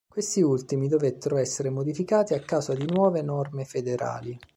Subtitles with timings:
[0.11, 4.35] Questi ultimi, dovettero essere modificati a causa di nuove norme federali.